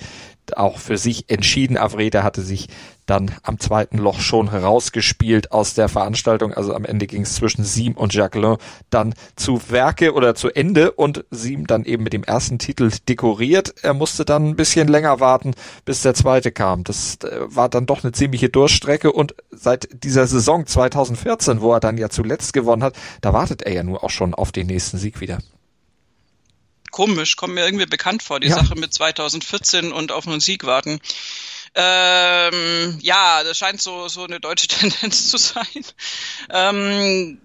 auch 0.57 0.77
für 0.77 0.97
sich 0.97 1.29
entschieden. 1.29 1.77
Avrede 1.77 2.23
hatte 2.23 2.41
sich 2.41 2.67
dann 3.05 3.31
am 3.43 3.59
zweiten 3.59 3.97
Loch 3.97 4.19
schon 4.19 4.51
herausgespielt 4.51 5.51
aus 5.51 5.73
der 5.73 5.89
Veranstaltung. 5.89 6.53
Also 6.53 6.73
am 6.73 6.85
Ende 6.85 7.07
ging 7.07 7.23
es 7.23 7.35
zwischen 7.35 7.63
Siem 7.63 7.93
und 7.93 8.13
Jacqueline 8.13 8.57
dann 8.89 9.13
zu 9.35 9.59
Werke 9.69 10.13
oder 10.13 10.33
zu 10.35 10.49
Ende 10.49 10.91
und 10.91 11.25
Siem 11.29 11.67
dann 11.67 11.83
eben 11.83 12.03
mit 12.03 12.13
dem 12.13 12.23
ersten 12.23 12.57
Titel 12.57 12.89
dekoriert. 13.09 13.73
Er 13.81 13.93
musste 13.93 14.23
dann 14.23 14.47
ein 14.47 14.55
bisschen 14.55 14.87
länger 14.87 15.19
warten, 15.19 15.53
bis 15.83 16.03
der 16.03 16.13
zweite 16.13 16.51
kam. 16.51 16.83
Das 16.83 17.17
äh, 17.23 17.39
war 17.47 17.69
dann 17.69 17.85
doch 17.85 18.03
eine 18.03 18.13
ziemliche 18.13 18.49
Durchstrecke 18.49 19.11
und 19.11 19.35
seit 19.51 19.89
dieser 20.03 20.27
Saison 20.27 20.65
2014, 20.65 21.61
wo 21.61 21.73
er 21.73 21.79
dann 21.79 21.97
ja 21.97 22.09
zuletzt 22.09 22.53
gewonnen 22.53 22.83
hat, 22.83 22.95
da 23.21 23.33
wartet 23.33 23.61
er 23.63 23.73
ja 23.73 23.83
nur 23.83 24.03
auch 24.03 24.09
schon 24.09 24.33
auf 24.33 24.51
den 24.51 24.67
nächsten 24.67 24.97
Sieg 24.97 25.19
wieder 25.19 25.39
komisch, 26.91 27.35
kommt 27.35 27.53
mir 27.53 27.65
irgendwie 27.65 27.85
bekannt 27.85 28.23
vor, 28.23 28.39
die 28.39 28.49
ja. 28.49 28.55
Sache 28.55 28.75
mit 28.75 28.93
2014 28.93 29.91
und 29.91 30.11
auf 30.11 30.27
einen 30.27 30.39
Sieg 30.39 30.65
warten. 30.65 30.99
Ähm, 31.73 32.99
ja, 33.01 33.43
das 33.43 33.57
scheint 33.57 33.81
so, 33.81 34.07
so 34.07 34.25
eine 34.25 34.39
deutsche 34.39 34.67
Tendenz 34.67 35.29
zu 35.29 35.37
sein. 35.37 35.85
Ähm, 36.49 37.41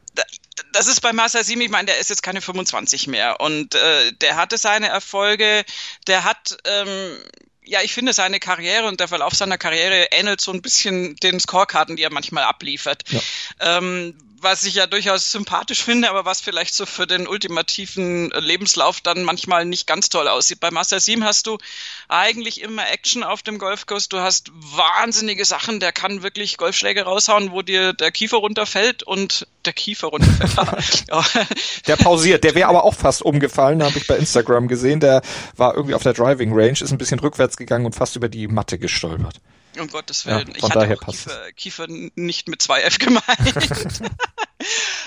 das 0.73 0.87
ist 0.87 1.01
bei 1.01 1.13
Marcel 1.13 1.45
Siem, 1.45 1.61
ich 1.61 1.71
meine, 1.71 1.87
der 1.87 1.99
ist 1.99 2.11
jetzt 2.11 2.23
keine 2.23 2.41
25 2.41 3.07
mehr 3.07 3.41
und 3.41 3.75
äh, 3.75 4.13
der 4.13 4.37
hatte 4.37 4.57
seine 4.57 4.89
Erfolge, 4.89 5.65
der 6.07 6.25
hat 6.25 6.57
ähm, 6.65 7.19
ja, 7.67 7.83
ich 7.83 7.93
finde 7.93 8.13
seine 8.13 8.39
Karriere 8.39 8.87
und 8.87 9.01
der 9.01 9.09
Verlauf 9.09 9.35
seiner 9.35 9.59
Karriere 9.59 10.09
ähnelt 10.13 10.41
so 10.41 10.53
ein 10.53 10.63
bisschen 10.63 11.17
den 11.17 11.41
Scorekarten, 11.41 11.97
die 11.97 12.05
er 12.05 12.13
manchmal 12.13 12.45
abliefert. 12.45 13.03
Ja. 13.09 13.21
Ähm, 13.61 14.15
was 14.47 14.63
ich 14.63 14.77
ja 14.77 14.87
durchaus 14.87 15.33
sympathisch 15.33 15.83
finde, 15.83 16.09
aber 16.09 16.25
was 16.25 16.41
vielleicht 16.41 16.73
so 16.73 16.87
für 16.87 17.09
den 17.09 17.27
ultimativen 17.27 18.31
Lebenslauf 18.31 19.01
dann 19.01 19.25
manchmal 19.25 19.65
nicht 19.65 19.89
ganz 19.89 20.09
toll 20.09 20.29
aussieht. 20.29 20.61
Bei 20.61 20.71
Master 20.71 21.01
7 21.01 21.25
hast 21.25 21.49
du 21.49 21.59
eigentlich 22.07 22.63
immer 22.63 22.89
Action 22.89 23.25
auf 23.25 23.43
dem 23.43 23.59
Golfkurs. 23.59 24.09
Du 24.09 24.19
hast 24.19 24.53
wahnsinnige 24.55 25.45
Sachen. 25.45 25.81
Der 25.81 25.91
kann 25.91 26.23
wirklich 26.23 26.59
Golfschläge 26.59 27.03
raushauen, 27.03 27.51
wo 27.51 27.63
dir 27.63 27.93
der 27.93 28.13
Kiefer 28.13 28.37
runterfällt 28.37 29.03
und 29.03 29.49
der 29.65 29.73
Kiefer 29.73 30.07
runterfällt. 30.07 31.07
der 31.89 31.97
pausiert. 31.97 32.45
Der 32.45 32.55
wäre 32.55 32.69
aber 32.69 32.85
auch 32.85 32.95
fast 32.95 33.23
umgefallen, 33.23 33.83
habe 33.83 33.99
ich 33.99 34.07
bei 34.07 34.17
Instagram 34.17 34.69
gesehen. 34.69 35.01
Der 35.01 35.23
war 35.57 35.75
irgendwie 35.75 35.97
auf 35.97 36.05
der 36.05 36.13
Driving 36.13 36.53
Range, 36.53 36.79
ist 36.81 36.93
ein 36.93 36.99
bisschen 36.99 37.19
rückwärts 37.19 37.57
gegangen 37.57 37.85
und 37.85 37.97
fast 37.97 38.15
über 38.15 38.29
die 38.29 38.47
Matte 38.47 38.79
gestolpert. 38.79 39.41
Um 39.81 39.89
Gottes 39.89 40.27
Willen. 40.27 40.49
Ja, 40.49 40.57
ich 40.57 40.63
hatte 40.63 40.97
Kiefer, 40.97 41.53
Kiefer, 41.53 41.87
nicht 41.89 42.49
mit 42.49 42.63
zwei 42.63 42.83
F 42.83 42.99
gemeint. 42.99 43.25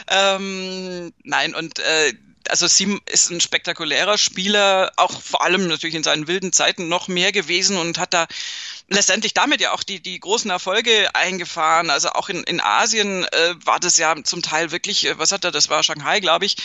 ähm, 0.07 1.13
nein, 1.23 1.55
und 1.55 1.79
äh, 1.79 2.13
also 2.49 2.67
Sim 2.67 2.99
ist 3.11 3.29
ein 3.29 3.41
spektakulärer 3.41 4.17
Spieler, 4.17 4.91
auch 4.97 5.21
vor 5.21 5.43
allem 5.43 5.67
natürlich 5.67 5.95
in 5.95 6.03
seinen 6.03 6.27
wilden 6.27 6.51
Zeiten 6.51 6.87
noch 6.87 7.07
mehr 7.07 7.31
gewesen 7.31 7.77
und 7.77 7.97
hat 7.97 8.13
da 8.13 8.27
letztendlich 8.89 9.33
damit 9.33 9.61
ja 9.61 9.71
auch 9.71 9.83
die, 9.83 9.99
die 9.99 10.19
großen 10.19 10.49
Erfolge 10.49 11.13
eingefahren. 11.13 11.89
Also 11.89 12.09
auch 12.09 12.29
in, 12.29 12.43
in 12.43 12.59
Asien 12.59 13.25
äh, 13.25 13.55
war 13.63 13.79
das 13.79 13.97
ja 13.97 14.15
zum 14.23 14.41
Teil 14.41 14.71
wirklich, 14.71 15.05
äh, 15.05 15.17
was 15.17 15.31
hat 15.31 15.45
er, 15.45 15.51
das 15.51 15.69
war 15.69 15.83
Shanghai, 15.83 16.19
glaube 16.19 16.45
ich, 16.45 16.57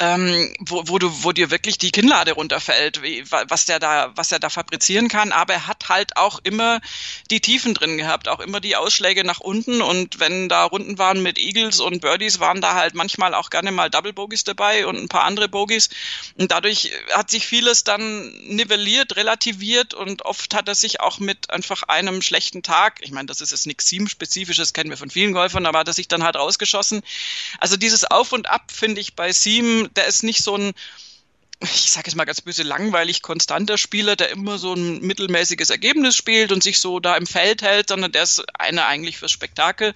ähm, 0.00 0.54
wo, 0.60 0.82
wo 0.86 0.98
du, 0.98 1.24
wo 1.24 1.32
dir 1.32 1.50
wirklich 1.50 1.78
die 1.78 1.92
Kinnlade 1.92 2.32
runterfällt, 2.32 3.02
wie, 3.02 3.24
was 3.30 3.64
der 3.66 3.78
da, 3.78 4.12
was 4.16 4.32
er 4.32 4.40
da 4.40 4.50
fabrizieren 4.50 5.08
kann. 5.08 5.32
Aber 5.32 5.54
er 5.54 5.66
hat 5.66 5.88
halt 5.88 6.16
auch 6.16 6.40
immer 6.42 6.80
die 7.30 7.40
Tiefen 7.40 7.74
drin 7.74 7.96
gehabt, 7.96 8.28
auch 8.28 8.40
immer 8.40 8.60
die 8.60 8.76
Ausschläge 8.76 9.24
nach 9.24 9.40
unten. 9.40 9.80
Und 9.80 10.18
wenn 10.18 10.48
da 10.48 10.64
Runden 10.64 10.98
waren 10.98 11.22
mit 11.22 11.38
Eagles 11.38 11.80
und 11.80 12.00
Birdies, 12.00 12.40
waren 12.40 12.60
da 12.60 12.74
halt 12.74 12.94
manchmal 12.94 13.34
auch 13.34 13.50
gerne 13.50 13.70
mal 13.70 13.88
Double 13.88 14.12
Bogies 14.12 14.42
dabei 14.42 14.86
und 14.86 14.96
ein 14.96 15.08
paar 15.08 15.24
andere 15.24 15.48
Bogies. 15.48 15.90
Und 16.36 16.50
dadurch 16.50 16.90
hat 17.12 17.30
sich 17.30 17.46
vieles 17.46 17.84
dann 17.84 18.32
nivelliert, 18.46 19.14
relativiert 19.16 19.94
und 19.94 20.24
oft 20.24 20.54
hat 20.54 20.66
er 20.66 20.74
sich 20.74 21.00
auch 21.00 21.20
mit 21.20 21.50
einfach 21.50 21.67
einem 21.88 22.22
schlechten 22.22 22.62
Tag, 22.62 23.00
ich 23.02 23.10
meine, 23.10 23.26
das 23.26 23.40
ist 23.40 23.52
jetzt 23.52 23.66
nichts 23.66 23.88
Seam-spezifisches, 23.88 24.72
kennen 24.72 24.90
wir 24.90 24.96
von 24.96 25.10
vielen 25.10 25.32
Golfern, 25.32 25.66
aber 25.66 25.80
hat 25.80 25.88
er 25.88 25.94
sich 25.94 26.08
dann 26.08 26.24
halt 26.24 26.36
rausgeschossen. 26.36 27.02
Also 27.58 27.76
dieses 27.76 28.04
Auf 28.04 28.32
und 28.32 28.48
Ab 28.48 28.70
finde 28.72 29.00
ich 29.00 29.14
bei 29.14 29.32
Seam, 29.32 29.88
der 29.94 30.06
ist 30.06 30.22
nicht 30.22 30.42
so 30.42 30.56
ein 30.56 30.72
ich 31.60 31.90
sage 31.90 32.06
jetzt 32.06 32.14
mal 32.14 32.24
ganz 32.24 32.40
böse, 32.40 32.62
langweilig 32.62 33.20
konstanter 33.20 33.78
Spieler, 33.78 34.14
der 34.14 34.30
immer 34.30 34.58
so 34.58 34.74
ein 34.74 35.00
mittelmäßiges 35.00 35.70
Ergebnis 35.70 36.14
spielt 36.14 36.52
und 36.52 36.62
sich 36.62 36.78
so 36.78 37.00
da 37.00 37.16
im 37.16 37.26
Feld 37.26 37.62
hält, 37.62 37.88
sondern 37.88 38.12
der 38.12 38.22
ist 38.22 38.44
einer 38.58 38.86
eigentlich 38.86 39.18
fürs 39.18 39.32
Spektakel. 39.32 39.94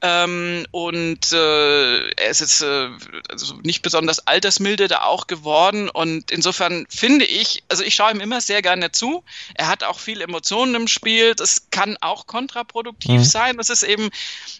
Ähm, 0.00 0.64
und 0.70 1.32
äh, 1.32 2.08
er 2.10 2.30
ist 2.30 2.40
jetzt 2.40 2.62
äh, 2.62 2.88
also 3.28 3.54
nicht 3.62 3.82
besonders 3.82 4.26
altersmilde 4.26 4.86
da 4.86 5.02
auch 5.02 5.26
geworden. 5.26 5.88
Und 5.88 6.30
insofern 6.30 6.86
finde 6.88 7.24
ich, 7.24 7.64
also 7.68 7.82
ich 7.82 7.94
schaue 7.94 8.12
ihm 8.12 8.20
immer 8.20 8.40
sehr 8.40 8.62
gerne 8.62 8.92
zu. 8.92 9.24
Er 9.54 9.66
hat 9.66 9.82
auch 9.82 9.98
viel 9.98 10.20
Emotionen 10.20 10.76
im 10.76 10.88
Spiel. 10.88 11.34
Das 11.34 11.70
kann 11.70 11.96
auch 12.00 12.26
kontraproduktiv 12.26 13.20
mhm. 13.20 13.24
sein. 13.24 13.56
Das 13.56 13.70
ist 13.70 13.82
eben, 13.82 14.10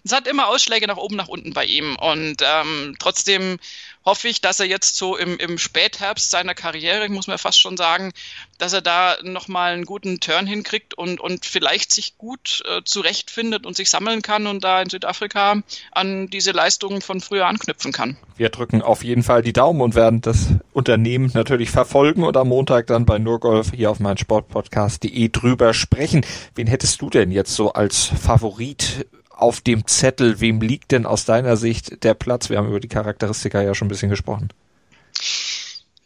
es 0.05 0.13
hat 0.13 0.27
immer 0.27 0.49
Ausschläge 0.49 0.89
nach 0.89 0.97
oben, 0.97 1.15
nach 1.17 1.29
unten 1.29 1.53
bei 1.53 1.65
ihm. 1.65 1.95
Und 1.97 2.43
ähm, 2.43 2.97
trotzdem 2.99 3.59
hoffe 4.09 4.29
ich, 4.29 4.41
dass 4.41 4.59
er 4.59 4.65
jetzt 4.65 4.97
so 4.97 5.19
im, 5.19 5.37
im 5.37 5.59
Spätherbst 5.59 6.31
seiner 6.31 6.55
Karriere, 6.55 7.11
muss 7.11 7.27
man 7.27 7.37
fast 7.37 7.61
schon 7.61 7.77
sagen, 7.77 8.13
dass 8.57 8.73
er 8.73 8.81
da 8.81 9.19
nochmal 9.23 9.75
einen 9.75 9.85
guten 9.85 10.19
Turn 10.19 10.47
hinkriegt 10.47 10.95
und, 10.95 11.21
und 11.21 11.45
vielleicht 11.45 11.93
sich 11.93 12.17
gut 12.17 12.63
äh, 12.67 12.81
zurechtfindet 12.85 13.67
und 13.67 13.77
sich 13.77 13.91
sammeln 13.91 14.23
kann 14.23 14.47
und 14.47 14.65
da 14.65 14.81
in 14.81 14.89
Südafrika 14.89 15.63
an 15.93 16.29
diese 16.29 16.53
Leistungen 16.53 17.03
von 17.03 17.21
früher 17.21 17.47
anknüpfen 17.47 17.93
kann. 17.93 18.17
Wir 18.39 18.49
drücken 18.49 18.81
auf 18.81 19.05
jeden 19.05 19.23
Fall 19.23 19.43
die 19.43 19.53
Daumen 19.53 19.83
und 19.83 19.95
werden 19.95 20.23
das 20.23 20.47
Unternehmen 20.73 21.31
natürlich 21.35 21.71
verfolgen 21.71 22.25
und 22.25 22.37
am 22.39 22.49
Montag 22.49 22.87
dann 22.87 23.05
bei 23.05 23.19
Nurgolf 23.19 23.73
hier 23.75 23.91
auf 23.91 24.01
meinsportpodcast.de 24.01 25.29
drüber 25.29 25.75
sprechen. 25.75 26.25
Wen 26.55 26.67
hättest 26.67 27.03
du 27.03 27.11
denn 27.11 27.31
jetzt 27.31 27.55
so 27.55 27.75
als 27.75 28.05
Favorit 28.05 29.07
auf 29.39 29.61
dem 29.61 29.87
Zettel? 29.87 30.41
Wem 30.41 30.61
liegt 30.61 30.91
denn 30.91 31.07
aus 31.07 31.25
deiner 31.25 31.57
Sicht 31.57 32.05
der 32.05 32.15
Platz? 32.15 32.51
Wir 32.51 32.59
haben 32.59 32.69
über 32.69 32.81
die 32.81 32.89
Charakteristika 32.89 33.63
ja 33.63 33.75
schon 33.75 33.87
ein 33.87 33.91
bisschen 33.91 34.11
gesprochen. 34.11 34.51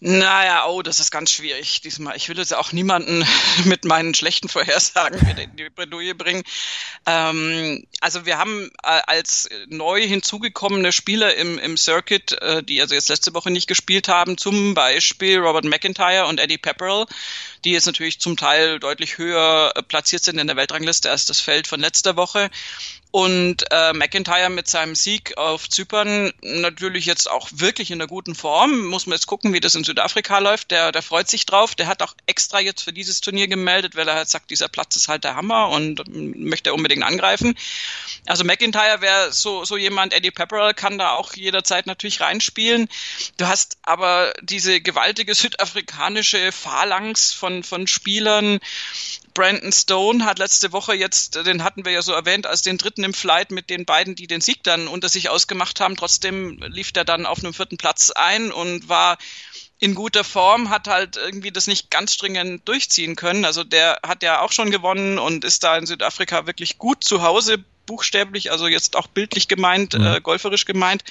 Naja, 0.05 0.67
oh, 0.67 0.83
das 0.83 0.99
ist 0.99 1.13
ganz 1.13 1.31
schwierig 1.31 1.81
diesmal. 1.81 2.17
Ich 2.17 2.29
will 2.29 2.37
jetzt 2.37 2.57
auch 2.57 2.73
niemanden 2.73 3.25
mit 3.67 3.85
meinen 3.85 4.15
schlechten 4.15 4.49
Vorhersagen 4.49 5.21
in 5.39 5.55
die 5.55 5.71
Bredouille 5.71 6.17
bringen. 6.17 6.43
Ähm, 7.07 7.87
also 8.01 8.27
wir 8.27 8.37
haben 8.37 8.69
äh, 8.83 9.01
als 9.07 9.49
neu 9.69 10.03
hinzugekommene 10.03 10.91
Spieler 10.91 11.37
im, 11.37 11.57
im 11.57 11.77
Circuit, 11.77 12.33
äh, 12.43 12.65
die 12.65 12.81
also 12.81 12.97
jetzt 12.97 13.11
letzte 13.11 13.33
Woche 13.33 13.53
nicht 13.53 13.69
gespielt 13.69 14.09
haben, 14.09 14.37
zum 14.37 14.75
Beispiel 14.75 15.39
Robert 15.39 15.67
McIntyre 15.67 16.27
und 16.27 16.41
Eddie 16.41 16.59
Pepperell, 16.59 17.07
die 17.65 17.73
jetzt 17.73 17.87
natürlich 17.87 18.21
zum 18.21 18.37
Teil 18.37 18.79
deutlich 18.79 19.19
höher 19.19 19.73
äh, 19.75 19.83
platziert 19.83 20.25
sind 20.25 20.39
in 20.39 20.47
der 20.47 20.57
Weltrangliste 20.57 21.11
als 21.11 21.27
das 21.27 21.41
Feld 21.41 21.67
von 21.67 21.81
letzter 21.81 22.17
Woche. 22.17 22.51
Und 23.13 23.67
äh, 23.71 23.93
McIntyre 23.93 24.49
mit 24.49 24.69
seinem 24.69 24.95
Sieg 24.95 25.37
auf 25.37 25.69
Zypern 25.69 26.33
natürlich 26.41 27.05
jetzt 27.05 27.31
auch 27.31 27.51
wirklich 27.53 27.91
in 27.91 28.01
einer 28.01 28.09
guten 28.09 28.35
Form. 28.35 28.87
Muss 28.87 29.07
man 29.07 29.17
jetzt 29.17 29.27
gucken, 29.27 29.53
wie 29.53 29.61
das 29.61 29.75
in 29.75 29.85
Südafrika 29.85 30.39
läuft. 30.39 30.71
Der, 30.71 30.93
der 30.93 31.03
freut 31.03 31.29
sich 31.29 31.45
drauf. 31.45 31.75
Der 31.75 31.89
hat 31.89 32.01
auch 32.01 32.15
extra 32.25 32.59
jetzt 32.59 32.83
für 32.83 32.93
dieses 32.95 33.21
Turnier 33.21 33.49
gemeldet, 33.49 33.97
weil 33.97 34.09
er 34.09 34.15
halt 34.15 34.31
sagt, 34.31 34.49
dieser 34.49 34.69
Platz 34.69 34.97
ist 34.97 35.09
halt 35.09 35.25
der 35.25 35.37
Hammer 35.37 35.69
und 35.69 36.01
möchte 36.09 36.73
unbedingt 36.73 37.05
angreifen. 37.05 37.55
Also 38.25 38.45
McIntyre 38.45 39.03
wäre 39.03 39.31
so, 39.31 39.67
so 39.67 39.77
jemand, 39.77 40.15
Eddie 40.15 40.31
Pepperell 40.31 40.73
kann 40.73 40.97
da 40.97 41.11
auch 41.11 41.35
jederzeit 41.35 41.87
natürlich 41.87 42.23
reinspielen. 42.23 42.89
Du 43.37 43.47
hast 43.47 43.77
aber 43.83 44.33
diese 44.41 44.81
gewaltige 44.81 45.35
südafrikanische 45.35 46.51
Phalanx 46.51 47.35
von, 47.35 47.52
von 47.63 47.87
Spielern, 47.87 48.59
Brandon 49.35 49.73
Stone 49.73 50.25
hat 50.25 50.39
letzte 50.39 50.73
Woche 50.73 50.95
jetzt, 50.95 51.37
den 51.47 51.65
hatten 51.65 51.85
wir 51.85 51.93
ja 51.93 52.03
so 52.03 52.13
erwähnt, 52.13 52.47
als 52.47 52.63
den 52.63 52.79
dritten 52.79 53.05
im 53.05 53.15
Flight 53.15 53.51
mit 53.51 53.71
den 53.71 53.85
beiden, 53.85 54.15
die 54.15 54.27
den 54.27 54.41
Sieg 54.41 54.63
dann 54.63 54.89
unter 54.89 55.09
sich 55.09 55.29
ausgemacht 55.29 55.81
haben. 55.81 55.97
Trotzdem 55.97 56.59
lief 56.67 56.93
der 56.93 57.05
dann 57.05 57.27
auf 57.27 57.39
einem 57.39 57.55
vierten 57.55 57.77
Platz 57.77 58.11
ein 58.11 58.53
und 58.53 58.89
war 58.89 59.19
in 59.79 59.95
guter 59.95 60.23
Form, 60.23 60.71
hat 60.71 60.87
halt 60.87 61.17
irgendwie 61.17 61.51
das 61.51 61.67
nicht 61.67 61.91
ganz 61.91 62.15
stringent 62.15 62.69
durchziehen 62.69 63.17
können. 63.17 63.45
Also 63.45 63.65
der 63.65 63.99
hat 64.07 64.23
ja 64.23 64.41
auch 64.41 64.53
schon 64.53 64.71
gewonnen 64.71 65.19
und 65.19 65.45
ist 65.45 65.65
da 65.65 65.77
in 65.77 65.87
Südafrika 65.87 66.47
wirklich 66.47 66.79
gut 66.79 67.03
zu 67.03 67.23
Hause, 67.23 67.65
buchstäblich, 67.93 68.51
also 68.51 68.69
jetzt 68.69 68.97
auch 68.97 69.07
bildlich 69.07 69.49
gemeint, 69.49 69.93
mhm. 69.93 70.07
äh, 70.07 70.21
golferisch 70.23 70.65
gemeint. 70.65 71.05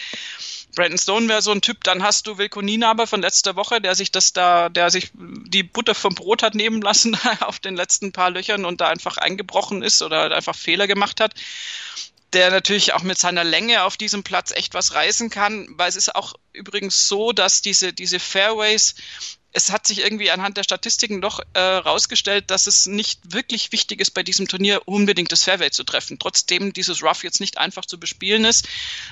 Brandon 0.75 0.97
Stone 0.97 1.27
wäre 1.27 1.43
so 1.43 1.51
ein 1.51 1.61
Typ, 1.61 1.83
dann 1.83 2.01
hast 2.01 2.25
du 2.25 2.39
Wilko 2.39 2.61
Nienaber 2.61 3.05
von 3.05 3.21
letzter 3.21 3.55
Woche, 3.55 3.81
der 3.81 3.93
sich 3.93 4.09
das 4.09 4.33
da, 4.33 4.69
der 4.69 4.89
sich 4.89 5.11
die 5.13 5.61
Butter 5.61 5.93
vom 5.93 6.15
Brot 6.15 6.41
hat 6.41 6.55
nehmen 6.55 6.81
lassen 6.81 7.15
auf 7.41 7.59
den 7.59 7.75
letzten 7.75 8.11
paar 8.11 8.31
Löchern 8.31 8.65
und 8.65 8.81
da 8.81 8.87
einfach 8.87 9.17
eingebrochen 9.17 9.83
ist 9.83 10.01
oder 10.01 10.35
einfach 10.35 10.55
Fehler 10.55 10.87
gemacht 10.87 11.21
hat 11.21 11.35
der 12.33 12.49
natürlich 12.49 12.93
auch 12.93 13.03
mit 13.03 13.17
seiner 13.17 13.43
Länge 13.43 13.83
auf 13.83 13.97
diesem 13.97 14.23
Platz 14.23 14.51
echt 14.51 14.73
was 14.73 14.93
reißen 14.93 15.29
kann, 15.29 15.67
weil 15.71 15.89
es 15.89 15.97
ist 15.97 16.15
auch 16.15 16.33
übrigens 16.53 17.09
so, 17.09 17.33
dass 17.33 17.61
diese, 17.61 17.91
diese 17.91 18.21
Fairways 18.21 18.95
es 19.53 19.71
hat 19.71 19.85
sich 19.85 19.99
irgendwie 19.99 20.31
anhand 20.31 20.57
der 20.57 20.63
Statistiken 20.63 21.21
doch 21.21 21.41
äh, 21.53 21.59
rausgestellt, 21.59 22.49
dass 22.49 22.67
es 22.67 22.85
nicht 22.85 23.33
wirklich 23.33 23.71
wichtig 23.71 23.99
ist, 23.99 24.11
bei 24.11 24.23
diesem 24.23 24.47
Turnier 24.47 24.81
unbedingt 24.85 25.31
das 25.31 25.43
Fairway 25.43 25.71
zu 25.71 25.83
treffen. 25.83 26.19
Trotzdem 26.19 26.73
dieses 26.73 27.03
Rough 27.03 27.23
jetzt 27.23 27.41
nicht 27.41 27.57
einfach 27.57 27.85
zu 27.85 27.99
bespielen 27.99 28.45
ist. 28.45 28.67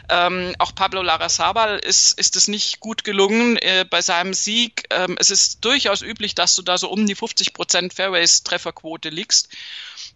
Ähm, 0.10 0.56
auch 0.60 0.74
Pablo 0.74 1.02
Larrazabal 1.02 1.80
ist, 1.80 2.18
ist 2.18 2.36
es 2.36 2.48
nicht 2.48 2.80
gut 2.80 3.04
gelungen 3.04 3.58
äh, 3.58 3.86
bei 3.90 4.02
seinem 4.02 4.34
Sieg. 4.34 4.86
Ähm, 4.92 5.18
es 5.20 5.30
ist 5.30 5.66
durchaus 5.66 6.02
üblich, 6.02 6.36
dass 6.36 6.56
du 6.56 6.62
da 6.62 6.78
so 6.78 6.90
um 6.90 7.06
die 7.06 7.16
50 7.16 7.54
Prozent 7.54 7.94
Fairways-Trefferquote 7.94 9.10
liegst. 9.10 9.50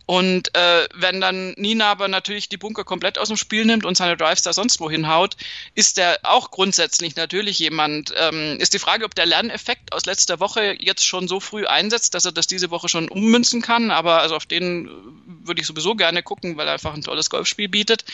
Und 0.06 0.54
äh, 0.56 0.88
wenn 0.94 1.22
dann 1.22 1.52
Nina 1.52 1.90
aber 1.90 2.08
natürlich 2.08 2.50
die 2.50 2.58
Bunker 2.58 2.84
komplett 2.84 3.18
aus 3.18 3.30
dem 3.30 3.38
Spiel 3.38 3.66
nimmt 3.66 3.86
und 3.86 3.96
seine 3.96 4.18
Drives 4.18 4.42
da 4.42 4.52
sonst 4.52 4.82
wohin 4.82 5.08
haut, 5.08 5.38
ist 5.76 5.98
der 5.98 6.20
auch 6.24 6.52
grundsätzlich 6.52 7.16
natürlich 7.16 7.60
jemand. 7.60 8.14
Ähm, 8.18 8.58
ist 8.60 8.74
die 8.74 8.80
Frage, 8.80 9.06
ob 9.06 9.16
der 9.16 9.26
Lerneffekt 9.26 9.94
aus 9.94 10.06
letzter 10.14 10.40
Woche 10.40 10.76
jetzt 10.80 11.06
schon 11.06 11.28
so 11.28 11.40
früh 11.40 11.66
einsetzt, 11.66 12.14
dass 12.14 12.26
er 12.26 12.32
das 12.32 12.46
diese 12.46 12.70
Woche 12.70 12.88
schon 12.88 13.10
ummünzen 13.10 13.62
kann. 13.62 13.90
Aber 13.90 14.22
also 14.22 14.36
auf 14.36 14.46
den 14.46 14.88
äh, 14.88 14.90
würde 15.48 15.62
ich 15.62 15.68
sowieso 15.68 15.96
gerne 15.96 16.22
gucken, 16.22 16.56
weil 16.56 16.68
er 16.68 16.74
einfach 16.74 16.94
ein 16.94 17.02
tolles 17.02 17.30
Golfspiel 17.30 17.68
bietet. 17.68 18.06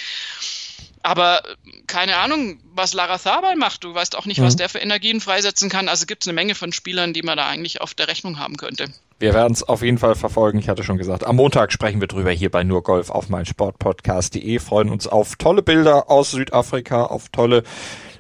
Aber 1.04 1.44
äh, 1.46 1.56
keine 1.88 2.18
Ahnung, 2.18 2.60
was 2.74 2.94
Lara 2.94 3.18
Thabal 3.18 3.58
macht. 3.58 3.84
Du 3.84 3.94
weißt 3.94 4.18
auch 4.18 4.26
nicht, 4.26 4.40
mhm. 4.40 4.46
was 4.46 4.56
der 4.56 4.70
für 4.70 4.80
Energien 4.80 5.20
freisetzen 5.20 5.70
kann. 5.70 5.90
Also 5.90 6.06
gibt 6.06 6.24
es 6.24 6.28
eine 6.28 6.36
Menge 6.36 6.56
von 6.56 6.72
Spielern, 6.72 7.14
die 7.14 7.22
man 7.22 7.38
da 7.38 7.48
eigentlich 7.48 7.82
auf 7.82 7.94
der 7.94 8.08
Rechnung 8.08 8.40
haben 8.40 8.56
könnte. 8.56 8.88
Wir 9.20 9.34
werden 9.34 9.52
es 9.52 9.64
auf 9.64 9.82
jeden 9.82 9.98
Fall 9.98 10.16
verfolgen. 10.16 10.60
Ich 10.60 10.70
hatte 10.70 10.84
schon 10.84 10.98
gesagt, 10.98 11.26
am 11.26 11.36
Montag 11.36 11.74
sprechen 11.74 12.00
wir 12.00 12.08
drüber 12.08 12.32
hier 12.32 12.50
bei 12.50 12.64
nur 12.64 12.84
Golf 12.84 13.10
auf 13.10 13.28
mein 13.28 13.46
Sportpodcast.de. 13.46 14.60
Freuen 14.60 14.90
uns 14.90 15.08
auf 15.08 15.36
tolle 15.36 15.62
Bilder 15.62 16.10
aus 16.10 16.32
Südafrika, 16.32 17.04
auf 17.04 17.28
tolle, 17.28 17.64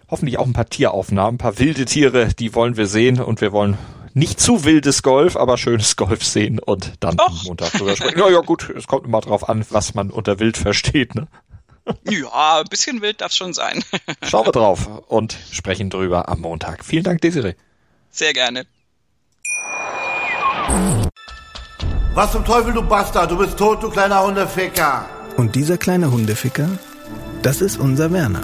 hoffentlich 0.09 0.37
auch 0.37 0.45
ein 0.45 0.53
paar 0.53 0.69
Tieraufnahmen, 0.69 1.35
ein 1.35 1.37
paar 1.37 1.59
wilde 1.59 1.85
Tiere, 1.85 2.29
die 2.37 2.55
wollen 2.55 2.77
wir 2.77 2.87
sehen 2.87 3.21
und 3.21 3.41
wir 3.41 3.51
wollen 3.51 3.77
nicht 4.13 4.39
zu 4.39 4.65
wildes 4.65 5.03
Golf, 5.03 5.37
aber 5.37 5.57
schönes 5.57 5.95
Golf 5.95 6.23
sehen 6.23 6.59
und 6.59 6.93
dann 6.99 7.19
Och. 7.19 7.27
am 7.27 7.39
Montag 7.45 7.71
drüber 7.73 7.95
sprechen. 7.95 8.19
Ja, 8.19 8.29
ja, 8.29 8.39
gut, 8.39 8.69
es 8.69 8.87
kommt 8.87 9.05
immer 9.05 9.21
drauf 9.21 9.47
an, 9.47 9.65
was 9.69 9.93
man 9.93 10.09
unter 10.09 10.39
wild 10.39 10.57
versteht, 10.57 11.15
ne? 11.15 11.27
Ja, 12.07 12.59
ein 12.59 12.67
bisschen 12.69 13.01
wild 13.01 13.21
darf 13.21 13.33
schon 13.33 13.53
sein. 13.53 13.83
Schauen 14.23 14.45
wir 14.45 14.51
drauf 14.51 14.87
und 15.07 15.37
sprechen 15.51 15.89
drüber 15.89 16.29
am 16.29 16.41
Montag. 16.41 16.85
Vielen 16.85 17.03
Dank, 17.03 17.21
Desiree. 17.21 17.55
Sehr 18.11 18.33
gerne. 18.33 18.65
Was 22.13 22.31
zum 22.31 22.45
Teufel, 22.45 22.73
du 22.73 22.83
Bastard? 22.83 23.31
Du 23.31 23.37
bist 23.37 23.57
tot, 23.57 23.81
du 23.81 23.89
kleiner 23.89 24.23
Hundeficker. 24.23 25.05
Und 25.37 25.55
dieser 25.55 25.77
kleine 25.77 26.11
Hundeficker, 26.11 26.69
das 27.41 27.61
ist 27.61 27.79
unser 27.79 28.11
Werner. 28.11 28.43